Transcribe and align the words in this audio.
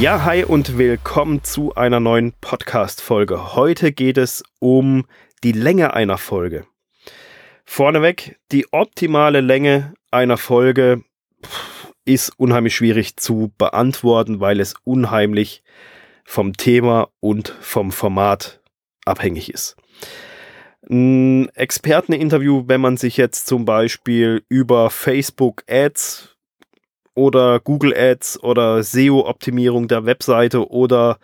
Ja, 0.00 0.24
hi 0.24 0.44
und 0.44 0.78
willkommen 0.78 1.44
zu 1.44 1.74
einer 1.74 2.00
neuen 2.00 2.32
Podcast-Folge. 2.40 3.54
Heute 3.54 3.92
geht 3.92 4.16
es 4.16 4.42
um 4.58 5.04
die 5.44 5.52
Länge 5.52 5.92
einer 5.92 6.16
Folge. 6.16 6.64
Vorneweg, 7.66 8.38
die 8.50 8.72
optimale 8.72 9.42
Länge 9.42 9.92
einer 10.10 10.38
Folge 10.38 11.04
ist 12.06 12.32
unheimlich 12.38 12.74
schwierig 12.74 13.18
zu 13.18 13.52
beantworten, 13.58 14.40
weil 14.40 14.60
es 14.60 14.72
unheimlich 14.84 15.62
vom 16.24 16.54
Thema 16.54 17.10
und 17.20 17.54
vom 17.60 17.92
Format 17.92 18.62
abhängig 19.04 19.52
ist. 19.52 19.76
Ein 20.88 21.50
Experteninterview, 21.50 22.64
wenn 22.68 22.80
man 22.80 22.96
sich 22.96 23.18
jetzt 23.18 23.46
zum 23.46 23.66
Beispiel 23.66 24.44
über 24.48 24.88
Facebook 24.88 25.62
Ads 25.68 26.38
oder 27.20 27.60
Google 27.60 27.94
Ads 27.94 28.42
oder 28.42 28.82
SEO-Optimierung 28.82 29.88
der 29.88 30.06
Webseite 30.06 30.70
oder 30.70 31.18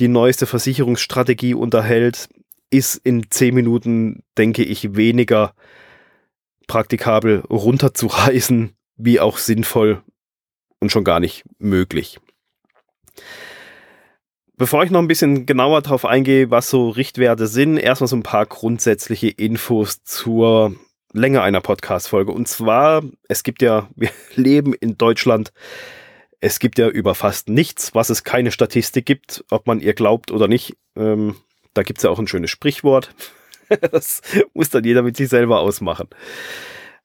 die 0.00 0.08
neueste 0.08 0.44
Versicherungsstrategie 0.44 1.54
unterhält, 1.54 2.28
ist 2.70 2.96
in 2.96 3.30
zehn 3.30 3.54
Minuten, 3.54 4.24
denke 4.36 4.64
ich, 4.64 4.96
weniger 4.96 5.54
praktikabel 6.66 7.44
runterzureißen, 7.48 8.72
wie 8.96 9.20
auch 9.20 9.38
sinnvoll 9.38 10.02
und 10.80 10.90
schon 10.90 11.04
gar 11.04 11.20
nicht 11.20 11.44
möglich. 11.58 12.18
Bevor 14.56 14.82
ich 14.82 14.90
noch 14.90 15.00
ein 15.00 15.06
bisschen 15.06 15.46
genauer 15.46 15.82
darauf 15.82 16.04
eingehe, 16.04 16.50
was 16.50 16.70
so 16.70 16.88
Richtwerte 16.88 17.46
sind, 17.46 17.76
erstmal 17.76 18.08
so 18.08 18.16
ein 18.16 18.24
paar 18.24 18.46
grundsätzliche 18.46 19.28
Infos 19.28 20.02
zur 20.02 20.74
Länge 21.16 21.42
einer 21.42 21.60
Podcast-Folge. 21.60 22.32
Und 22.32 22.46
zwar, 22.48 23.02
es 23.28 23.42
gibt 23.42 23.62
ja, 23.62 23.88
wir 23.96 24.10
leben 24.34 24.74
in 24.74 24.98
Deutschland, 24.98 25.52
es 26.40 26.58
gibt 26.58 26.78
ja 26.78 26.88
über 26.88 27.14
fast 27.14 27.48
nichts, 27.48 27.94
was 27.94 28.10
es 28.10 28.22
keine 28.22 28.50
Statistik 28.50 29.06
gibt, 29.06 29.44
ob 29.50 29.66
man 29.66 29.80
ihr 29.80 29.94
glaubt 29.94 30.30
oder 30.30 30.48
nicht. 30.48 30.76
Ähm, 30.94 31.36
da 31.74 31.82
gibt 31.82 31.98
es 31.98 32.04
ja 32.04 32.10
auch 32.10 32.18
ein 32.18 32.28
schönes 32.28 32.50
Sprichwort. 32.50 33.14
das 33.90 34.20
muss 34.54 34.70
dann 34.70 34.84
jeder 34.84 35.02
mit 35.02 35.16
sich 35.16 35.28
selber 35.28 35.60
ausmachen. 35.60 36.08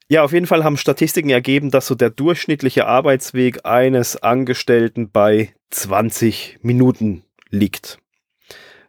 Ja, 0.08 0.22
auf 0.22 0.32
jeden 0.32 0.46
Fall 0.46 0.62
haben 0.62 0.76
Statistiken 0.76 1.30
ergeben, 1.30 1.70
dass 1.70 1.86
so 1.86 1.94
der 1.94 2.10
durchschnittliche 2.10 2.86
Arbeitsweg 2.86 3.64
eines 3.64 4.22
Angestellten 4.22 5.10
bei 5.10 5.54
20 5.70 6.58
Minuten 6.60 7.24
liegt. 7.48 8.01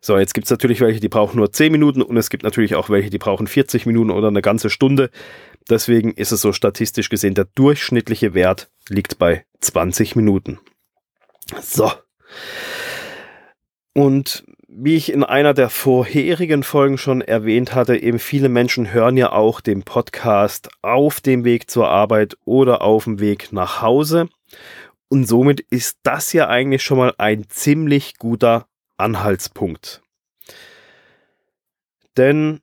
So, 0.06 0.18
jetzt 0.18 0.34
gibt 0.34 0.48
es 0.48 0.52
natürlich 0.52 0.82
welche, 0.82 1.00
die 1.00 1.08
brauchen 1.08 1.38
nur 1.38 1.54
10 1.54 1.72
Minuten 1.72 2.02
und 2.02 2.18
es 2.18 2.30
gibt 2.30 2.44
natürlich 2.44 2.76
auch 2.76 2.90
welche, 2.90 3.10
die 3.10 3.20
brauchen 3.20 3.48
40 3.48 3.86
Minuten 3.86 4.12
oder 4.12 4.28
eine 4.28 4.42
ganze 4.42 4.70
Stunde. 4.70 5.10
Deswegen 5.70 6.12
ist 6.12 6.34
es 6.34 6.42
so 6.42 6.52
statistisch 6.52 7.08
gesehen, 7.08 7.36
der 7.36 7.46
durchschnittliche 7.56 8.34
Wert 8.34 8.70
liegt 8.90 9.18
bei 9.18 9.46
20 9.62 10.18
Minuten. 10.18 10.60
So. 11.62 11.90
Und 13.94 14.44
wie 14.68 14.98
ich 14.98 15.10
in 15.10 15.24
einer 15.24 15.54
der 15.54 15.70
vorherigen 15.70 16.64
Folgen 16.64 16.98
schon 16.98 17.22
erwähnt 17.22 17.74
hatte, 17.74 17.96
eben 17.96 18.20
viele 18.20 18.50
Menschen 18.50 18.92
hören 18.92 19.16
ja 19.16 19.32
auch 19.32 19.62
den 19.62 19.84
Podcast 19.84 20.70
auf 20.82 21.22
dem 21.22 21.46
Weg 21.46 21.72
zur 21.72 21.88
Arbeit 21.88 22.36
oder 22.44 22.82
auf 22.82 23.06
dem 23.06 23.22
Weg 23.22 23.54
nach 23.54 23.82
Hause. 23.82 24.28
Und 25.08 25.30
somit 25.30 25.62
ist 25.62 26.00
das 26.04 26.34
ja 26.34 26.50
eigentlich 26.50 26.84
schon 26.84 26.98
mal 26.98 27.14
ein 27.18 27.46
ziemlich 27.48 28.18
guter 28.18 28.66
Anhaltspunkt. 28.98 30.02
Denn 32.18 32.62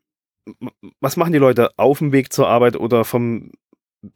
was 1.01 1.17
machen 1.17 1.33
die 1.33 1.39
Leute 1.39 1.71
auf 1.77 1.99
dem 1.99 2.13
Weg 2.13 2.33
zur 2.33 2.49
Arbeit 2.49 2.77
oder 2.77 3.05
vom, 3.05 3.53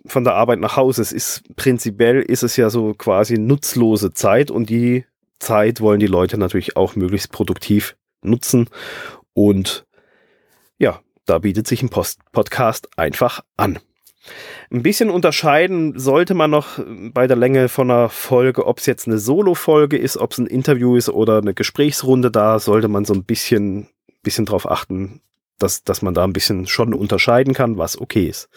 von 0.06 0.24
der 0.24 0.34
Arbeit 0.34 0.60
nach 0.60 0.76
Hause? 0.76 1.02
Es 1.02 1.12
ist 1.12 1.42
prinzipiell 1.56 2.20
ist 2.22 2.42
es 2.42 2.56
ja 2.56 2.70
so 2.70 2.94
quasi 2.94 3.38
nutzlose 3.38 4.12
Zeit 4.12 4.50
und 4.50 4.70
die 4.70 5.04
Zeit 5.38 5.80
wollen 5.80 6.00
die 6.00 6.06
Leute 6.06 6.38
natürlich 6.38 6.76
auch 6.76 6.96
möglichst 6.96 7.30
produktiv 7.32 7.96
nutzen. 8.22 8.68
Und 9.34 9.86
ja, 10.78 11.00
da 11.26 11.38
bietet 11.38 11.66
sich 11.66 11.82
ein 11.82 11.90
Post 11.90 12.20
Podcast 12.32 12.88
einfach 12.96 13.44
an. 13.56 13.78
Ein 14.70 14.82
bisschen 14.82 15.10
unterscheiden 15.10 15.98
sollte 15.98 16.34
man 16.34 16.50
noch 16.50 16.78
bei 17.12 17.26
der 17.26 17.36
Länge 17.36 17.68
von 17.68 17.90
einer 17.90 18.08
Folge, 18.08 18.66
ob 18.66 18.78
es 18.78 18.86
jetzt 18.86 19.06
eine 19.06 19.18
Solo-Folge 19.18 19.96
ist, 19.96 20.16
ob 20.16 20.32
es 20.32 20.38
ein 20.38 20.46
Interview 20.46 20.96
ist 20.96 21.08
oder 21.08 21.38
eine 21.38 21.54
Gesprächsrunde. 21.54 22.30
Da 22.30 22.58
sollte 22.58 22.88
man 22.88 23.04
so 23.04 23.14
ein 23.14 23.24
bisschen, 23.24 23.88
bisschen 24.22 24.46
drauf 24.46 24.70
achten, 24.70 25.20
dass, 25.58 25.84
dass 25.84 26.02
man 26.02 26.14
da 26.14 26.24
ein 26.24 26.32
bisschen 26.32 26.66
schon 26.66 26.94
unterscheiden 26.94 27.54
kann, 27.54 27.78
was 27.78 28.00
okay 28.00 28.26
ist. 28.26 28.48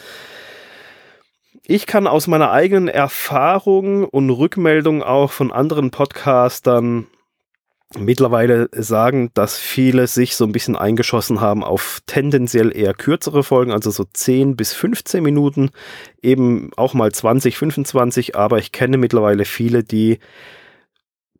Ich 1.69 1.85
kann 1.85 2.07
aus 2.07 2.28
meiner 2.28 2.51
eigenen 2.51 2.88
Erfahrung 2.88 4.05
und 4.05 4.29
Rückmeldung 4.29 5.03
auch 5.03 5.31
von 5.31 5.51
anderen 5.51 5.91
Podcastern 5.91 7.07
mittlerweile 7.95 8.69
sagen, 8.73 9.31
dass 9.33 9.57
viele 9.57 10.07
sich 10.07 10.35
so 10.35 10.45
ein 10.45 10.51
bisschen 10.51 10.75
eingeschossen 10.75 11.39
haben 11.39 11.63
auf 11.63 12.01
tendenziell 12.05 12.75
eher 12.75 12.93
kürzere 12.93 13.43
Folgen, 13.43 13.71
also 13.71 13.91
so 13.91 14.03
10 14.03 14.55
bis 14.55 14.73
15 14.73 15.23
Minuten, 15.23 15.69
eben 16.21 16.71
auch 16.75 16.93
mal 16.93 17.11
20, 17.11 17.57
25, 17.57 18.35
aber 18.35 18.57
ich 18.57 18.71
kenne 18.71 18.97
mittlerweile 18.97 19.45
viele, 19.45 19.83
die 19.83 20.19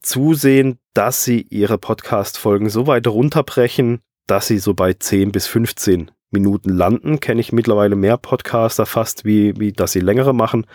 zusehen, 0.02 0.80
dass 0.94 1.24
sie 1.24 1.42
ihre 1.50 1.78
Podcast-Folgen 1.78 2.70
so 2.70 2.88
weit 2.88 3.08
runterbrechen, 3.08 4.00
dass 4.26 4.48
sie 4.48 4.60
so 4.60 4.74
bei 4.74 4.94
10 4.94 5.32
bis 5.32 5.48
15 5.48 6.12
Minuten 6.32 6.70
landen. 6.70 7.20
Kenne 7.20 7.42
ich 7.42 7.52
mittlerweile 7.52 7.96
mehr 7.96 8.18
Podcaster 8.18 8.86
fast, 8.86 9.26
wie, 9.26 9.58
wie 9.60 9.72
dass 9.72 9.92
sie 9.92 10.00
längere 10.00 10.34
machen. 10.34 10.66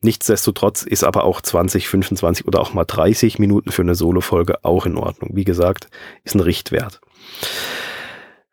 Nichtsdestotrotz 0.00 0.82
ist 0.82 1.04
aber 1.04 1.24
auch 1.24 1.40
20, 1.40 1.88
25 1.88 2.46
oder 2.46 2.60
auch 2.60 2.74
mal 2.74 2.84
30 2.84 3.38
Minuten 3.38 3.72
für 3.72 3.82
eine 3.82 3.94
Solo-Folge 3.94 4.64
auch 4.64 4.86
in 4.86 4.96
Ordnung. 4.96 5.30
Wie 5.34 5.44
gesagt, 5.44 5.88
ist 6.24 6.34
ein 6.34 6.40
Richtwert. 6.40 7.00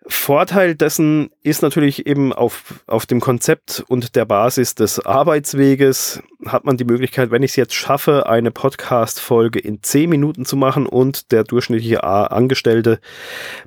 Vorteil 0.10 0.76
dessen 0.76 1.32
ist 1.44 1.62
natürlich 1.62 2.08
eben 2.08 2.32
auf, 2.32 2.82
auf 2.88 3.06
dem 3.06 3.20
Konzept 3.20 3.84
und 3.88 4.16
der 4.16 4.24
Basis 4.24 4.74
des 4.74 5.06
Arbeitsweges 5.06 6.22
hat 6.46 6.64
man 6.64 6.78
die 6.78 6.86
Möglichkeit, 6.86 7.30
wenn 7.30 7.44
ich 7.44 7.52
es 7.52 7.56
jetzt 7.58 7.74
schaffe, 7.74 8.28
eine 8.28 8.52
Podcast-Folge 8.52 9.60
in 9.60 9.84
10 9.84 10.10
Minuten 10.10 10.46
zu 10.46 10.56
machen 10.56 10.86
und 10.86 11.32
der 11.34 11.44
durchschnittliche 11.44 12.04
Angestellte 12.06 13.00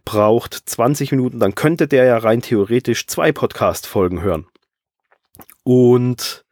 braucht 0.06 0.54
20 0.54 1.10
Minuten, 1.12 1.40
dann 1.40 1.54
könnte 1.54 1.86
der 1.86 2.04
ja 2.04 2.16
rein 2.16 2.40
theoretisch 2.40 3.06
zwei 3.06 3.32
Podcast-Folgen 3.32 4.22
hören. 4.22 4.46
Und 5.62 6.44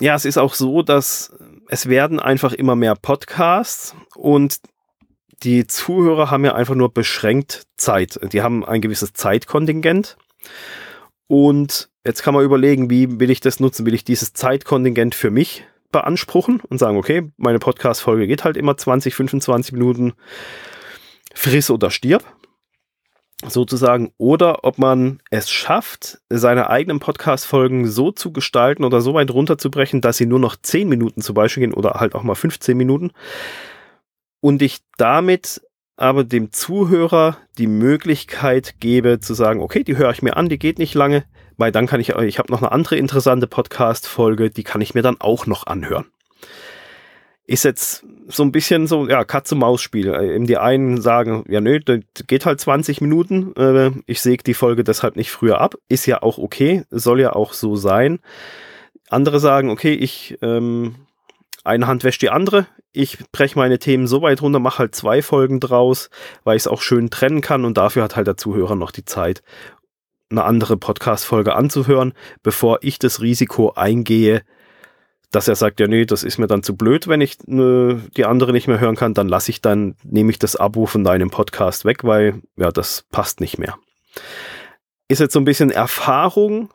ja, 0.00 0.16
es 0.16 0.24
ist 0.24 0.38
auch 0.38 0.54
so, 0.54 0.82
dass 0.82 1.32
es 1.68 1.88
werden 1.88 2.18
einfach 2.18 2.54
immer 2.54 2.74
mehr 2.74 2.96
Podcasts 2.96 3.94
und 4.16 4.56
die 5.42 5.66
Zuhörer 5.66 6.30
haben 6.30 6.44
ja 6.44 6.54
einfach 6.54 6.74
nur 6.74 6.92
beschränkt 6.92 7.66
Zeit. 7.76 8.18
Die 8.32 8.42
haben 8.42 8.64
ein 8.64 8.80
gewisses 8.80 9.12
Zeitkontingent. 9.12 10.16
Und 11.26 11.88
jetzt 12.04 12.22
kann 12.22 12.34
man 12.34 12.44
überlegen, 12.44 12.90
wie 12.90 13.20
will 13.20 13.30
ich 13.30 13.40
das 13.40 13.60
nutzen? 13.60 13.86
Will 13.86 13.94
ich 13.94 14.04
dieses 14.04 14.32
Zeitkontingent 14.32 15.14
für 15.14 15.30
mich 15.30 15.64
beanspruchen 15.92 16.60
und 16.60 16.78
sagen, 16.78 16.96
okay, 16.96 17.30
meine 17.36 17.58
Podcast-Folge 17.58 18.26
geht 18.26 18.44
halt 18.44 18.56
immer 18.56 18.76
20, 18.76 19.14
25 19.14 19.72
Minuten, 19.72 20.12
friss 21.34 21.70
oder 21.70 21.90
stirb, 21.90 22.24
sozusagen, 23.46 24.12
oder 24.18 24.64
ob 24.64 24.78
man 24.78 25.20
es 25.30 25.50
schafft, 25.50 26.20
seine 26.28 26.70
eigenen 26.70 27.00
Podcast-Folgen 27.00 27.88
so 27.88 28.12
zu 28.12 28.32
gestalten 28.32 28.84
oder 28.84 29.00
so 29.00 29.14
weit 29.14 29.30
runterzubrechen, 29.30 30.00
dass 30.00 30.16
sie 30.16 30.26
nur 30.26 30.38
noch 30.38 30.56
10 30.56 30.88
Minuten 30.88 31.22
zum 31.22 31.34
Beispiel 31.34 31.62
gehen 31.62 31.74
oder 31.74 31.94
halt 31.94 32.14
auch 32.14 32.22
mal 32.22 32.34
15 32.34 32.76
Minuten, 32.76 33.12
und 34.40 34.62
ich 34.62 34.80
damit 34.96 35.60
aber 35.96 36.24
dem 36.24 36.50
Zuhörer 36.50 37.36
die 37.58 37.66
Möglichkeit 37.66 38.76
gebe 38.80 39.20
zu 39.20 39.34
sagen, 39.34 39.60
okay, 39.60 39.84
die 39.84 39.98
höre 39.98 40.10
ich 40.10 40.22
mir 40.22 40.36
an, 40.36 40.48
die 40.48 40.58
geht 40.58 40.78
nicht 40.78 40.94
lange, 40.94 41.24
weil 41.58 41.72
dann 41.72 41.86
kann 41.86 42.00
ich, 42.00 42.08
ich 42.08 42.38
habe 42.38 42.50
noch 42.50 42.62
eine 42.62 42.72
andere 42.72 42.96
interessante 42.96 43.46
Podcast-Folge, 43.46 44.48
die 44.48 44.64
kann 44.64 44.80
ich 44.80 44.94
mir 44.94 45.02
dann 45.02 45.20
auch 45.20 45.46
noch 45.46 45.66
anhören. 45.66 46.06
Ist 47.44 47.64
jetzt 47.64 48.06
so 48.28 48.42
ein 48.42 48.52
bisschen 48.52 48.86
so, 48.86 49.08
ja, 49.08 49.24
Katze-Maus-Spiel. 49.24 50.46
Die 50.46 50.56
einen 50.56 51.02
sagen, 51.02 51.44
ja, 51.48 51.60
nö, 51.60 51.80
das 51.80 52.00
geht 52.26 52.46
halt 52.46 52.60
20 52.60 53.02
Minuten, 53.02 53.54
äh, 53.56 53.90
ich 54.06 54.22
säge 54.22 54.42
die 54.42 54.54
Folge 54.54 54.84
deshalb 54.84 55.16
nicht 55.16 55.30
früher 55.30 55.60
ab. 55.60 55.74
Ist 55.88 56.06
ja 56.06 56.22
auch 56.22 56.38
okay, 56.38 56.84
soll 56.90 57.20
ja 57.20 57.34
auch 57.34 57.52
so 57.52 57.76
sein. 57.76 58.20
Andere 59.10 59.40
sagen, 59.40 59.68
okay, 59.68 59.92
ich 59.92 60.38
ähm, 60.40 60.94
eine 61.64 61.86
Hand 61.86 62.04
wäscht 62.04 62.22
die 62.22 62.30
andere. 62.30 62.66
Ich 62.92 63.18
breche 63.32 63.58
meine 63.58 63.78
Themen 63.78 64.06
so 64.06 64.22
weit 64.22 64.42
runter, 64.42 64.58
mache 64.58 64.78
halt 64.78 64.94
zwei 64.94 65.22
Folgen 65.22 65.60
draus, 65.60 66.10
weil 66.44 66.56
ich 66.56 66.62
es 66.62 66.66
auch 66.66 66.82
schön 66.82 67.10
trennen 67.10 67.40
kann 67.40 67.64
und 67.64 67.76
dafür 67.76 68.02
hat 68.02 68.16
halt 68.16 68.26
der 68.26 68.36
Zuhörer 68.36 68.76
noch 68.76 68.90
die 68.90 69.04
Zeit, 69.04 69.42
eine 70.30 70.44
andere 70.44 70.76
Podcast-Folge 70.76 71.54
anzuhören, 71.54 72.14
bevor 72.42 72.78
ich 72.82 72.98
das 72.98 73.20
Risiko 73.20 73.72
eingehe, 73.72 74.42
dass 75.30 75.48
er 75.48 75.54
sagt, 75.54 75.80
ja 75.80 75.86
nee, 75.86 76.06
das 76.06 76.24
ist 76.24 76.38
mir 76.38 76.46
dann 76.46 76.62
zu 76.62 76.76
blöd, 76.76 77.06
wenn 77.06 77.20
ich 77.20 77.38
äh, 77.48 77.96
die 78.16 78.24
andere 78.24 78.52
nicht 78.52 78.66
mehr 78.66 78.80
hören 78.80 78.96
kann, 78.96 79.14
dann 79.14 79.28
lasse 79.28 79.50
ich 79.50 79.60
dann, 79.60 79.94
nehme 80.02 80.30
ich 80.30 80.38
das 80.38 80.56
Abo 80.56 80.86
von 80.86 81.04
deinem 81.04 81.30
Podcast 81.30 81.84
weg, 81.84 82.04
weil 82.04 82.42
ja, 82.56 82.70
das 82.72 83.04
passt 83.10 83.40
nicht 83.40 83.58
mehr. 83.58 83.76
Ist 85.08 85.20
jetzt 85.20 85.32
so 85.32 85.40
ein 85.40 85.44
bisschen 85.44 85.70
Erfahrung 85.70 86.70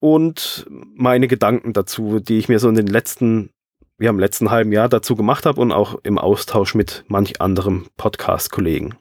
und 0.00 0.66
meine 0.70 1.28
Gedanken 1.28 1.72
dazu, 1.72 2.20
die 2.20 2.38
ich 2.38 2.48
mir 2.48 2.58
so 2.58 2.68
in 2.68 2.74
den 2.74 2.86
letzten 2.86 3.50
ja, 3.98 4.10
im 4.10 4.18
letzten 4.18 4.50
halben 4.50 4.72
Jahr 4.72 4.88
dazu 4.88 5.16
gemacht 5.16 5.46
habe 5.46 5.60
und 5.60 5.72
auch 5.72 5.98
im 6.02 6.18
Austausch 6.18 6.74
mit 6.74 7.04
manch 7.08 7.40
anderem 7.40 7.86
Podcast-Kollegen. 7.96 8.96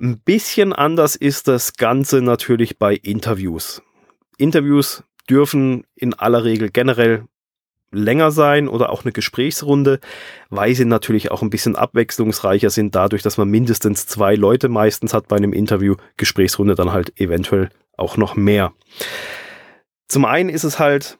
Ein 0.00 0.18
bisschen 0.18 0.72
anders 0.72 1.16
ist 1.16 1.48
das 1.48 1.74
Ganze 1.74 2.22
natürlich 2.22 2.78
bei 2.78 2.94
Interviews. 2.94 3.82
Interviews 4.38 5.04
dürfen 5.28 5.84
in 5.94 6.14
aller 6.14 6.44
Regel 6.44 6.70
generell 6.70 7.24
länger 7.90 8.30
sein 8.30 8.68
oder 8.68 8.90
auch 8.90 9.04
eine 9.04 9.12
Gesprächsrunde, 9.12 10.00
weil 10.50 10.74
sie 10.74 10.84
natürlich 10.84 11.30
auch 11.30 11.42
ein 11.42 11.50
bisschen 11.50 11.76
abwechslungsreicher 11.76 12.70
sind, 12.70 12.94
dadurch, 12.94 13.22
dass 13.22 13.38
man 13.38 13.48
mindestens 13.48 14.06
zwei 14.06 14.34
Leute 14.34 14.68
meistens 14.68 15.14
hat 15.14 15.28
bei 15.28 15.36
einem 15.36 15.52
Interview, 15.52 15.94
Gesprächsrunde 16.16 16.74
dann 16.74 16.92
halt 16.92 17.18
eventuell 17.20 17.70
auch 17.96 18.16
noch 18.16 18.34
mehr. 18.34 18.72
Zum 20.08 20.24
einen 20.24 20.48
ist 20.48 20.64
es 20.64 20.78
halt 20.78 21.18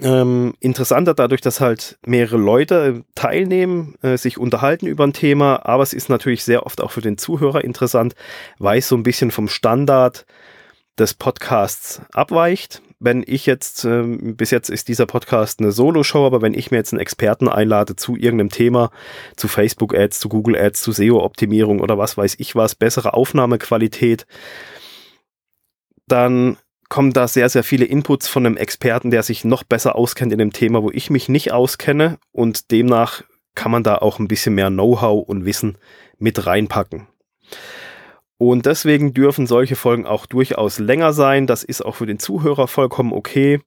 ähm, 0.00 0.54
interessanter 0.60 1.14
dadurch, 1.14 1.40
dass 1.40 1.60
halt 1.60 1.98
mehrere 2.04 2.36
Leute 2.36 3.04
teilnehmen, 3.14 3.94
äh, 4.02 4.16
sich 4.16 4.38
unterhalten 4.38 4.86
über 4.86 5.04
ein 5.04 5.12
Thema, 5.12 5.64
aber 5.66 5.82
es 5.82 5.92
ist 5.92 6.08
natürlich 6.08 6.44
sehr 6.44 6.66
oft 6.66 6.80
auch 6.80 6.90
für 6.90 7.00
den 7.00 7.18
Zuhörer 7.18 7.64
interessant, 7.64 8.14
weil 8.58 8.78
es 8.78 8.88
so 8.88 8.96
ein 8.96 9.02
bisschen 9.02 9.30
vom 9.30 9.48
Standard 9.48 10.26
des 10.98 11.14
Podcasts 11.14 12.02
abweicht. 12.12 12.82
Wenn 13.00 13.22
ich 13.24 13.46
jetzt, 13.46 13.84
ähm, 13.84 14.36
bis 14.36 14.50
jetzt 14.50 14.68
ist 14.68 14.88
dieser 14.88 15.06
Podcast 15.06 15.60
eine 15.60 15.70
Solo-Show, 15.70 16.26
aber 16.26 16.42
wenn 16.42 16.54
ich 16.54 16.72
mir 16.72 16.78
jetzt 16.78 16.92
einen 16.92 17.00
Experten 17.00 17.48
einlade 17.48 17.94
zu 17.94 18.16
irgendeinem 18.16 18.50
Thema, 18.50 18.90
zu 19.36 19.46
Facebook-Ads, 19.46 20.18
zu 20.18 20.28
Google-Ads, 20.28 20.82
zu 20.82 20.90
SEO-Optimierung 20.90 21.80
oder 21.80 21.96
was 21.96 22.16
weiß 22.16 22.34
ich 22.38 22.56
was, 22.56 22.74
bessere 22.74 23.14
Aufnahmequalität, 23.14 24.26
dann 26.08 26.56
kommen 26.88 27.12
da 27.12 27.28
sehr, 27.28 27.48
sehr 27.48 27.64
viele 27.64 27.84
Inputs 27.84 28.28
von 28.28 28.46
einem 28.46 28.56
Experten, 28.56 29.10
der 29.10 29.22
sich 29.22 29.44
noch 29.44 29.62
besser 29.62 29.96
auskennt 29.96 30.32
in 30.32 30.38
dem 30.38 30.52
Thema, 30.52 30.82
wo 30.82 30.90
ich 30.90 31.10
mich 31.10 31.28
nicht 31.28 31.52
auskenne 31.52 32.18
und 32.32 32.70
demnach 32.70 33.22
kann 33.54 33.72
man 33.72 33.82
da 33.82 33.96
auch 33.96 34.18
ein 34.18 34.28
bisschen 34.28 34.54
mehr 34.54 34.70
Know-how 34.70 35.28
und 35.28 35.44
Wissen 35.44 35.78
mit 36.18 36.46
reinpacken. 36.46 37.08
Und 38.38 38.66
deswegen 38.66 39.12
dürfen 39.12 39.48
solche 39.48 39.74
Folgen 39.74 40.06
auch 40.06 40.26
durchaus 40.26 40.78
länger 40.78 41.12
sein. 41.12 41.48
Das 41.48 41.64
ist 41.64 41.84
auch 41.84 41.96
für 41.96 42.06
den 42.06 42.20
Zuhörer 42.20 42.68
vollkommen 42.68 43.12
okay. 43.12 43.60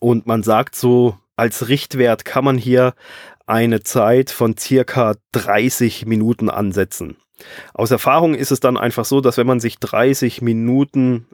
Und 0.00 0.26
man 0.26 0.42
sagt 0.42 0.74
so, 0.74 1.16
als 1.36 1.68
Richtwert 1.68 2.24
kann 2.24 2.44
man 2.44 2.58
hier 2.58 2.94
eine 3.46 3.82
Zeit 3.82 4.30
von 4.30 4.56
circa 4.56 5.14
30 5.30 6.06
Minuten 6.06 6.50
ansetzen. 6.50 7.16
Aus 7.72 7.90
Erfahrung 7.90 8.34
ist 8.34 8.50
es 8.50 8.60
dann 8.60 8.76
einfach 8.76 9.04
so, 9.04 9.20
dass 9.20 9.36
wenn 9.36 9.46
man 9.46 9.60
sich 9.60 9.78
30 9.78 10.42
Minuten 10.42 11.26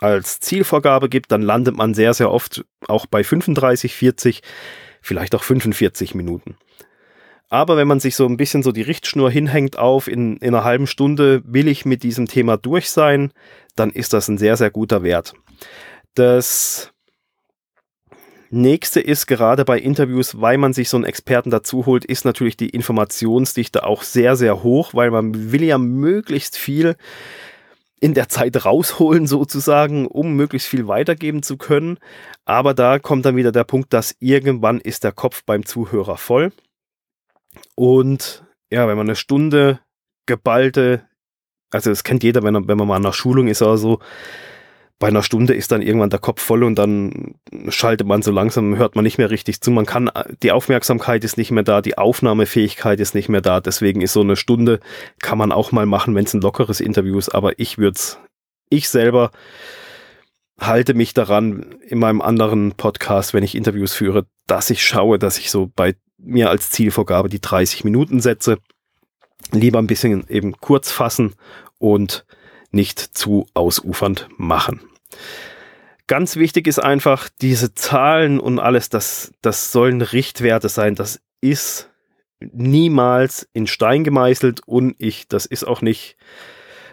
als 0.00 0.40
Zielvorgabe 0.40 1.08
gibt, 1.08 1.30
dann 1.30 1.42
landet 1.42 1.76
man 1.76 1.94
sehr, 1.94 2.14
sehr 2.14 2.30
oft 2.30 2.64
auch 2.88 3.06
bei 3.06 3.22
35, 3.22 3.94
40, 3.94 4.42
vielleicht 5.00 5.34
auch 5.34 5.42
45 5.42 6.14
Minuten. 6.14 6.56
Aber 7.48 7.76
wenn 7.76 7.88
man 7.88 8.00
sich 8.00 8.14
so 8.14 8.26
ein 8.26 8.36
bisschen 8.36 8.62
so 8.62 8.70
die 8.70 8.82
Richtschnur 8.82 9.30
hinhängt 9.30 9.76
auf, 9.76 10.06
in, 10.06 10.36
in 10.36 10.54
einer 10.54 10.64
halben 10.64 10.86
Stunde 10.86 11.42
will 11.44 11.66
ich 11.66 11.84
mit 11.84 12.04
diesem 12.04 12.26
Thema 12.26 12.56
durch 12.56 12.90
sein, 12.90 13.32
dann 13.74 13.90
ist 13.90 14.12
das 14.12 14.28
ein 14.28 14.38
sehr, 14.38 14.56
sehr 14.56 14.70
guter 14.70 15.02
Wert. 15.02 15.34
Das 16.14 16.92
nächste 18.50 19.00
ist 19.00 19.26
gerade 19.26 19.64
bei 19.64 19.78
Interviews, 19.78 20.40
weil 20.40 20.58
man 20.58 20.72
sich 20.72 20.88
so 20.88 20.96
einen 20.96 21.04
Experten 21.04 21.50
dazu 21.50 21.86
holt, 21.86 22.04
ist 22.04 22.24
natürlich 22.24 22.56
die 22.56 22.70
Informationsdichte 22.70 23.84
auch 23.84 24.04
sehr, 24.04 24.36
sehr 24.36 24.62
hoch, 24.62 24.94
weil 24.94 25.10
man 25.10 25.52
will 25.52 25.64
ja 25.64 25.78
möglichst 25.78 26.56
viel 26.56 26.96
in 28.00 28.14
der 28.14 28.28
Zeit 28.28 28.64
rausholen 28.64 29.26
sozusagen, 29.26 30.06
um 30.06 30.34
möglichst 30.34 30.68
viel 30.68 30.88
weitergeben 30.88 31.42
zu 31.42 31.56
können. 31.58 31.98
Aber 32.46 32.74
da 32.74 32.98
kommt 32.98 33.26
dann 33.26 33.36
wieder 33.36 33.52
der 33.52 33.64
Punkt, 33.64 33.92
dass 33.92 34.16
irgendwann 34.18 34.80
ist 34.80 35.04
der 35.04 35.12
Kopf 35.12 35.44
beim 35.44 35.66
Zuhörer 35.66 36.16
voll. 36.16 36.52
Und 37.74 38.44
ja, 38.70 38.88
wenn 38.88 38.96
man 38.96 39.06
eine 39.06 39.16
Stunde 39.16 39.80
geballte, 40.26 41.06
also 41.70 41.90
das 41.90 42.04
kennt 42.04 42.22
jeder, 42.22 42.42
wenn, 42.42 42.66
wenn 42.66 42.78
man 42.78 42.88
mal 42.88 42.96
an 42.96 43.02
der 43.02 43.12
Schulung 43.12 43.48
ist 43.48 43.62
oder 43.62 43.76
so, 43.76 44.00
bei 45.00 45.08
einer 45.08 45.22
Stunde 45.22 45.54
ist 45.54 45.72
dann 45.72 45.80
irgendwann 45.80 46.10
der 46.10 46.18
Kopf 46.18 46.42
voll 46.42 46.62
und 46.62 46.74
dann 46.74 47.34
schaltet 47.68 48.06
man 48.06 48.20
so 48.20 48.30
langsam, 48.30 48.76
hört 48.76 48.96
man 48.96 49.02
nicht 49.02 49.16
mehr 49.16 49.30
richtig 49.30 49.62
zu. 49.62 49.70
Man 49.70 49.86
kann, 49.86 50.10
die 50.42 50.52
Aufmerksamkeit 50.52 51.24
ist 51.24 51.38
nicht 51.38 51.50
mehr 51.50 51.62
da, 51.62 51.80
die 51.80 51.96
Aufnahmefähigkeit 51.96 53.00
ist 53.00 53.14
nicht 53.14 53.30
mehr 53.30 53.40
da. 53.40 53.60
Deswegen 53.60 54.02
ist 54.02 54.12
so 54.12 54.20
eine 54.20 54.36
Stunde, 54.36 54.78
kann 55.18 55.38
man 55.38 55.52
auch 55.52 55.72
mal 55.72 55.86
machen, 55.86 56.14
wenn 56.14 56.26
es 56.26 56.34
ein 56.34 56.42
lockeres 56.42 56.80
Interview 56.80 57.18
ist. 57.18 57.30
Aber 57.30 57.58
ich 57.58 57.78
würde 57.78 57.96
es, 57.96 58.18
ich 58.68 58.90
selber 58.90 59.30
halte 60.60 60.92
mich 60.92 61.14
daran 61.14 61.76
in 61.80 61.98
meinem 61.98 62.20
anderen 62.20 62.72
Podcast, 62.72 63.32
wenn 63.32 63.42
ich 63.42 63.54
Interviews 63.54 63.94
führe, 63.94 64.26
dass 64.46 64.68
ich 64.68 64.84
schaue, 64.84 65.18
dass 65.18 65.38
ich 65.38 65.50
so 65.50 65.70
bei 65.74 65.94
mir 66.18 66.50
als 66.50 66.68
Zielvorgabe 66.68 67.30
die 67.30 67.40
30 67.40 67.84
Minuten 67.84 68.20
setze. 68.20 68.58
Lieber 69.50 69.78
ein 69.78 69.86
bisschen 69.86 70.28
eben 70.28 70.60
kurz 70.60 70.92
fassen 70.92 71.32
und 71.78 72.26
nicht 72.70 72.98
zu 73.00 73.46
ausufernd 73.54 74.28
machen. 74.36 74.89
Ganz 76.06 76.36
wichtig 76.36 76.66
ist 76.66 76.80
einfach, 76.80 77.28
diese 77.40 77.74
Zahlen 77.74 78.40
und 78.40 78.58
alles, 78.58 78.88
das, 78.88 79.32
das 79.42 79.70
sollen 79.70 80.02
Richtwerte 80.02 80.68
sein. 80.68 80.94
Das 80.94 81.20
ist 81.40 81.88
niemals 82.40 83.48
in 83.52 83.66
Stein 83.66 84.02
gemeißelt 84.02 84.62
und 84.66 84.94
ich, 84.98 85.28
das 85.28 85.46
ist 85.46 85.64
auch 85.64 85.82
nicht 85.82 86.16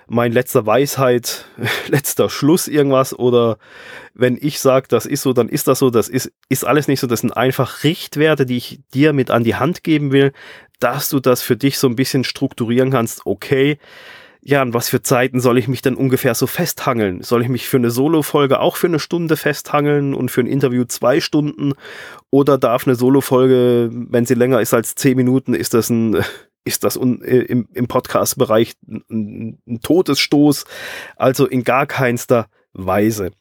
mein 0.07 0.31
letzter 0.31 0.65
Weisheit, 0.65 1.45
letzter 1.87 2.29
Schluss 2.29 2.67
irgendwas 2.67 3.17
oder 3.17 3.57
wenn 4.13 4.37
ich 4.39 4.59
sage, 4.59 4.87
das 4.89 5.05
ist 5.05 5.21
so, 5.21 5.33
dann 5.33 5.49
ist 5.49 5.67
das 5.67 5.79
so, 5.79 5.89
das 5.89 6.09
ist, 6.09 6.31
ist 6.49 6.65
alles 6.65 6.87
nicht 6.87 6.99
so, 6.99 7.07
das 7.07 7.21
sind 7.21 7.35
einfach 7.35 7.83
Richtwerte, 7.83 8.45
die 8.45 8.57
ich 8.57 8.79
dir 8.93 9.13
mit 9.13 9.31
an 9.31 9.43
die 9.43 9.55
Hand 9.55 9.83
geben 9.83 10.11
will, 10.11 10.31
dass 10.79 11.09
du 11.09 11.19
das 11.19 11.41
für 11.41 11.57
dich 11.57 11.77
so 11.77 11.87
ein 11.87 11.95
bisschen 11.95 12.23
strukturieren 12.23 12.91
kannst, 12.91 13.25
okay, 13.25 13.79
ja, 14.47 14.61
an 14.61 14.73
was 14.73 14.87
für 14.87 15.01
Zeiten 15.01 15.41
soll 15.41 15.57
ich 15.57 15.67
mich 15.67 15.81
denn 15.81 15.95
ungefähr 15.95 16.33
so 16.33 16.47
festhangeln? 16.47 17.21
Soll 17.21 17.41
ich 17.41 17.49
mich 17.49 17.67
für 17.67 17.75
eine 17.75 17.91
Solo-Folge 17.91 18.61
auch 18.61 18.77
für 18.77 18.87
eine 18.87 18.97
Stunde 18.97 19.35
festhangeln 19.35 20.13
und 20.13 20.31
für 20.31 20.39
ein 20.39 20.47
Interview 20.47 20.85
zwei 20.85 21.19
Stunden? 21.19 21.73
Oder 22.29 22.57
darf 22.57 22.87
eine 22.87 22.95
Solo-Folge, 22.95 23.89
wenn 23.91 24.25
sie 24.25 24.35
länger 24.35 24.61
ist 24.61 24.73
als 24.73 24.95
zehn 24.95 25.17
Minuten, 25.17 25.53
ist 25.53 25.73
das 25.73 25.89
ein, 25.89 26.23
ist 26.63 26.85
das 26.85 26.95
un, 26.95 27.21
äh, 27.23 27.39
im, 27.39 27.67
im 27.73 27.89
Podcast-Bereich 27.89 28.75
ein, 28.87 29.59
ein 29.67 29.81
Todesstoß? 29.81 30.63
Also 31.17 31.45
in 31.45 31.65
gar 31.65 31.85
keinster 31.85 32.47
Weise. 32.71 33.31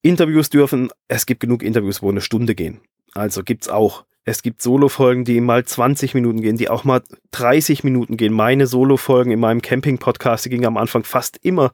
Interviews 0.00 0.48
dürfen, 0.48 0.90
es 1.08 1.26
gibt 1.26 1.40
genug 1.40 1.64
Interviews, 1.64 2.02
wo 2.02 2.08
eine 2.08 2.20
Stunde 2.20 2.54
gehen. 2.54 2.80
Also 3.14 3.42
gibt's 3.42 3.68
auch. 3.68 4.04
Es 4.24 4.42
gibt 4.42 4.60
Solo-Folgen, 4.60 5.24
die 5.24 5.40
mal 5.40 5.64
20 5.64 6.14
Minuten 6.14 6.42
gehen, 6.42 6.56
die 6.56 6.68
auch 6.68 6.84
mal 6.84 7.02
30 7.30 7.84
Minuten 7.84 8.16
gehen. 8.16 8.32
Meine 8.32 8.66
Solo-Folgen 8.66 9.32
in 9.32 9.40
meinem 9.40 9.62
Camping-Podcast, 9.62 10.44
die 10.44 10.50
gingen 10.50 10.66
am 10.66 10.76
Anfang 10.76 11.04
fast 11.04 11.38
immer 11.42 11.72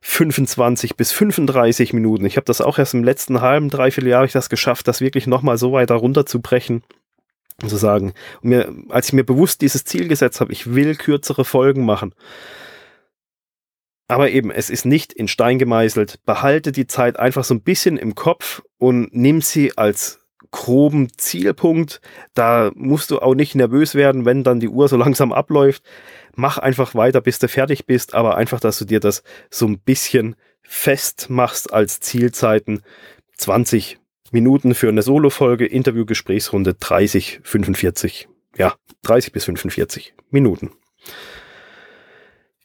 25 0.00 0.96
bis 0.96 1.12
35 1.12 1.92
Minuten. 1.92 2.26
Ich 2.26 2.36
habe 2.36 2.44
das 2.44 2.60
auch 2.60 2.78
erst 2.78 2.94
im 2.94 3.04
letzten 3.04 3.40
halben, 3.40 3.70
dreiviertel 3.70 4.10
Jahr 4.10 4.24
ich 4.24 4.32
das 4.32 4.50
geschafft, 4.50 4.86
das 4.88 5.00
wirklich 5.00 5.26
nochmal 5.26 5.56
so 5.56 5.72
weiter 5.72 5.94
runterzubrechen 5.94 6.82
und 7.62 7.68
zu 7.68 7.76
sagen, 7.76 8.12
und 8.42 8.50
mir, 8.50 8.74
als 8.90 9.08
ich 9.08 9.12
mir 9.12 9.24
bewusst 9.24 9.62
dieses 9.62 9.84
Ziel 9.84 10.08
gesetzt 10.08 10.40
habe, 10.40 10.52
ich 10.52 10.74
will 10.74 10.96
kürzere 10.96 11.44
Folgen 11.44 11.86
machen. 11.86 12.14
Aber 14.08 14.30
eben, 14.30 14.50
es 14.50 14.68
ist 14.68 14.84
nicht 14.84 15.12
in 15.12 15.28
Stein 15.28 15.58
gemeißelt. 15.58 16.20
Behalte 16.26 16.72
die 16.72 16.86
Zeit 16.86 17.18
einfach 17.18 17.44
so 17.44 17.54
ein 17.54 17.62
bisschen 17.62 17.96
im 17.96 18.14
Kopf 18.14 18.62
und 18.76 19.14
nimm 19.14 19.40
sie 19.40 19.78
als 19.78 20.23
groben 20.54 21.08
Zielpunkt. 21.16 22.00
Da 22.32 22.70
musst 22.76 23.10
du 23.10 23.18
auch 23.18 23.34
nicht 23.34 23.56
nervös 23.56 23.96
werden, 23.96 24.24
wenn 24.24 24.44
dann 24.44 24.60
die 24.60 24.68
Uhr 24.68 24.88
so 24.88 24.96
langsam 25.04 25.32
abläuft. 25.32 25.82
Mach 26.36 26.58
einfach 26.58 26.94
weiter, 26.94 27.20
bis 27.20 27.40
du 27.40 27.48
fertig 27.48 27.86
bist, 27.86 28.14
aber 28.14 28.36
einfach, 28.36 28.60
dass 28.60 28.78
du 28.78 28.84
dir 28.84 29.00
das 29.00 29.24
so 29.50 29.66
ein 29.66 29.80
bisschen 29.80 30.36
festmachst 30.62 31.72
als 31.72 31.98
Zielzeiten. 31.98 32.82
20 33.36 33.98
Minuten 34.30 34.76
für 34.76 34.88
eine 34.88 35.02
Solo-Folge, 35.02 35.66
Interview-Gesprächsrunde 35.66 36.74
30, 36.74 37.40
45. 37.42 38.28
Ja, 38.56 38.74
30 39.02 39.32
bis 39.32 39.44
45 39.46 40.14
Minuten. 40.30 40.70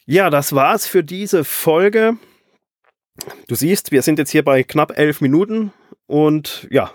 Ja, 0.05 0.29
das 0.29 0.53
war's 0.53 0.85
für 0.85 1.03
diese 1.03 1.43
Folge. 1.43 2.17
Du 3.47 3.55
siehst, 3.55 3.91
wir 3.91 4.03
sind 4.03 4.19
jetzt 4.19 4.29
hier 4.29 4.45
bei 4.45 4.61
knapp 4.61 4.95
elf 4.95 5.21
Minuten. 5.21 5.73
Und 6.09 6.67
ja, 6.71 6.91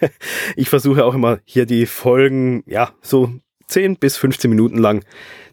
ich 0.56 0.70
versuche 0.70 1.04
auch 1.04 1.12
immer 1.12 1.38
hier 1.44 1.66
die 1.66 1.84
Folgen, 1.84 2.64
ja, 2.66 2.94
so 3.02 3.30
10 3.68 3.96
bis 3.96 4.16
15 4.16 4.48
Minuten 4.48 4.78
lang 4.78 5.04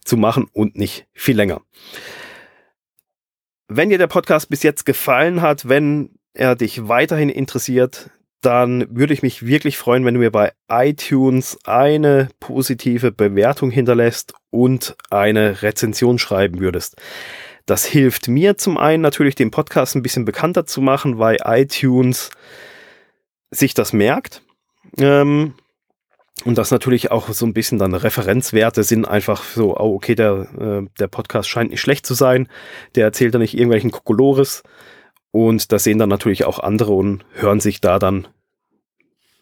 zu 0.05 0.15
machen 0.15 0.47
und 0.53 0.77
nicht 0.77 1.07
viel 1.11 1.35
länger. 1.35 1.59
Wenn 3.67 3.89
dir 3.89 3.97
der 3.97 4.07
Podcast 4.07 4.49
bis 4.49 4.63
jetzt 4.63 4.85
gefallen 4.85 5.41
hat, 5.41 5.67
wenn 5.67 6.11
er 6.33 6.55
dich 6.55 6.87
weiterhin 6.87 7.27
interessiert, 7.27 8.11
dann 8.39 8.87
würde 8.89 9.13
ich 9.13 9.23
mich 9.23 9.45
wirklich 9.45 9.77
freuen, 9.77 10.05
wenn 10.05 10.13
du 10.13 10.21
mir 10.21 10.31
bei 10.31 10.53
iTunes 10.69 11.57
eine 11.65 12.29
positive 12.39 13.11
Bewertung 13.11 13.71
hinterlässt 13.71 14.33
und 14.51 14.95
eine 15.09 15.61
Rezension 15.63 16.17
schreiben 16.17 16.61
würdest. 16.61 16.95
Das 17.65 17.83
hilft 17.83 18.29
mir 18.29 18.55
zum 18.55 18.77
einen 18.77 19.03
natürlich, 19.03 19.35
den 19.35 19.51
Podcast 19.51 19.97
ein 19.97 20.01
bisschen 20.01 20.23
bekannter 20.23 20.65
zu 20.65 20.79
machen, 20.79 21.19
weil 21.19 21.39
iTunes 21.43 22.29
sich 23.51 23.73
das 23.73 23.93
merkt. 23.93 24.41
Ähm, 24.97 25.53
Und 26.43 26.57
das 26.57 26.71
natürlich 26.71 27.11
auch 27.11 27.29
so 27.29 27.45
ein 27.45 27.53
bisschen 27.53 27.77
dann 27.77 27.93
Referenzwerte 27.93 28.83
sind 28.83 29.07
einfach 29.07 29.43
so, 29.43 29.77
oh, 29.77 29.93
okay, 29.95 30.15
der, 30.15 30.47
äh, 30.59 30.89
der 30.99 31.07
Podcast 31.07 31.47
scheint 31.49 31.69
nicht 31.69 31.81
schlecht 31.81 32.05
zu 32.05 32.15
sein, 32.15 32.47
der 32.95 33.05
erzählt 33.05 33.35
da 33.35 33.37
nicht 33.37 33.53
irgendwelchen 33.53 33.91
Kokolores. 33.91 34.63
Und 35.31 35.71
das 35.71 35.83
sehen 35.83 35.99
dann 35.99 36.09
natürlich 36.09 36.45
auch 36.45 36.59
andere 36.59 36.93
und 36.93 37.23
hören 37.33 37.59
sich 37.59 37.79
da 37.79 37.99
dann 37.99 38.27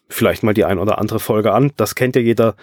vielleicht 0.08 0.42
mal 0.42 0.54
die 0.54 0.64
ein 0.64 0.78
oder 0.78 0.98
andere 0.98 1.20
Folge 1.20 1.52
an. 1.52 1.72
Das 1.76 1.94
kennt 1.94 2.16
ja 2.16 2.22
jeder 2.22 2.54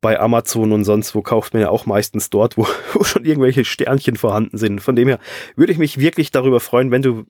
bei 0.00 0.18
Amazon 0.18 0.72
und 0.72 0.84
sonst 0.84 1.14
wo 1.14 1.22
kauft 1.22 1.52
man 1.52 1.62
ja 1.62 1.70
auch 1.70 1.86
meistens 1.86 2.30
dort, 2.30 2.56
wo, 2.56 2.66
wo 2.92 3.04
schon 3.04 3.24
irgendwelche 3.24 3.64
Sternchen 3.64 4.16
vorhanden 4.16 4.58
sind. 4.58 4.80
Von 4.80 4.96
dem 4.96 5.08
her 5.08 5.18
würde 5.56 5.72
ich 5.72 5.78
mich 5.78 5.98
wirklich 5.98 6.30
darüber 6.30 6.60
freuen, 6.60 6.90
wenn 6.90 7.02
du 7.02 7.24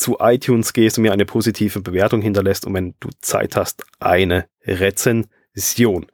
zu 0.00 0.16
iTunes 0.20 0.72
gehst 0.72 0.96
und 0.96 1.02
mir 1.02 1.12
eine 1.12 1.26
positive 1.26 1.80
Bewertung 1.80 2.22
hinterlässt 2.22 2.66
und 2.66 2.72
wenn 2.72 2.94
du 3.00 3.10
Zeit 3.20 3.54
hast, 3.54 3.84
eine 3.98 4.48
Rezension. 4.64 6.06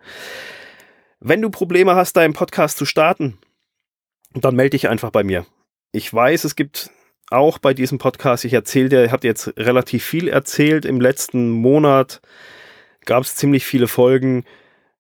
Wenn 1.21 1.41
du 1.41 1.51
Probleme 1.51 1.95
hast, 1.95 2.17
deinen 2.17 2.35
Podcast 2.35 2.79
zu 2.79 2.85
starten, 2.85 3.39
dann 4.35 4.57
melde 4.57 4.71
dich 4.71 4.89
einfach 4.89 5.11
bei 5.11 5.23
mir. 5.23 5.47
Ich 5.93 6.13
weiß, 6.13 6.45
es 6.45 6.57
gibt 6.57 6.91
auch 7.31 7.59
bei 7.59 7.75
diesem 7.75 7.99
Podcast, 7.99 8.45
ich 8.45 8.53
erzähle 8.53 8.89
dir, 8.89 9.05
ich 9.05 9.13
habe 9.13 9.27
jetzt 9.27 9.57
relativ 9.57 10.05
viel 10.05 10.29
erzählt. 10.29 10.85
Im 10.85 11.01
letzten 11.01 11.51
Monat 11.51 12.21
gab 13.05 13.23
es 13.23 13.37
ziemlich 13.37 13.65
viele 13.65 13.87
Folgen 13.87 14.45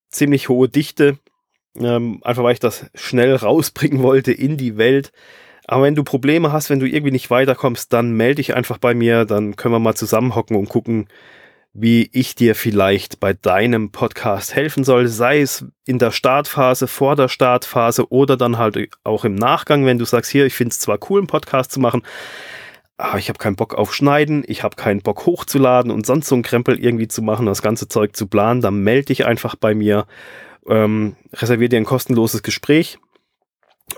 ziemlich 0.09 0.49
hohe 0.49 0.69
Dichte, 0.69 1.19
ähm, 1.77 2.21
einfach 2.23 2.45
weil 2.45 2.53
ich 2.53 2.61
das 2.61 2.87
schnell 2.95 3.35
rausbringen 3.35 4.01
wollte 4.03 4.33
in 4.33 4.57
die 4.57 4.77
Welt. 4.77 5.11
Aber 5.69 5.83
wenn 5.83 5.97
du 5.97 6.05
Probleme 6.05 6.53
hast, 6.53 6.71
wenn 6.71 6.79
du 6.79 6.87
irgendwie 6.87 7.11
nicht 7.11 7.31
weiterkommst, 7.31 7.93
dann 7.93 8.13
melde 8.13 8.37
dich 8.37 8.55
einfach 8.55 8.79
bei 8.79 8.95
mir, 8.95 9.25
dann 9.25 9.57
können 9.57 9.75
wir 9.75 9.81
mal 9.81 9.97
zusammenhocken 9.97 10.57
und 10.57 10.69
gucken, 10.69 11.09
wie 11.73 12.09
ich 12.13 12.35
dir 12.35 12.55
vielleicht 12.55 13.21
bei 13.21 13.35
deinem 13.35 13.91
Podcast 13.91 14.55
helfen 14.55 14.85
soll, 14.85 15.09
sei 15.09 15.41
es 15.41 15.67
in 15.85 15.99
der 15.99 16.11
Startphase, 16.11 16.87
vor 16.87 17.17
der 17.17 17.29
Startphase 17.29 18.11
oder 18.11 18.37
dann 18.37 18.57
halt 18.57 18.91
auch 19.05 19.25
im 19.25 19.35
Nachgang, 19.35 19.85
wenn 19.85 19.99
du 19.99 20.07
sagst, 20.07 20.31
hier, 20.31 20.47
ich 20.47 20.55
finde 20.55 20.71
es 20.71 20.81
zwar 20.81 20.99
cool, 21.11 21.21
einen 21.21 21.27
Podcast 21.27 21.73
zu 21.73 21.81
machen, 21.81 22.03
ah, 22.97 23.19
ich 23.19 23.29
habe 23.29 23.39
keinen 23.39 23.57
Bock 23.57 23.75
auf 23.75 23.95
Schneiden, 23.95 24.43
ich 24.47 24.63
habe 24.63 24.77
keinen 24.77 25.03
Bock 25.03 25.27
hochzuladen 25.27 25.91
und 25.91 26.07
sonst 26.07 26.29
so 26.29 26.37
ein 26.37 26.43
Krempel 26.43 26.83
irgendwie 26.83 27.09
zu 27.09 27.21
machen, 27.21 27.45
das 27.45 27.61
ganze 27.61 27.89
Zeug 27.89 28.17
zu 28.17 28.27
planen, 28.27 28.63
dann 28.63 28.83
melde 28.83 29.07
dich 29.07 29.27
einfach 29.27 29.55
bei 29.55 29.75
mir, 29.75 30.07
ähm, 30.67 31.17
reservier 31.35 31.69
dir 31.69 31.77
ein 31.77 31.85
kostenloses 31.85 32.43
Gespräch 32.43 32.99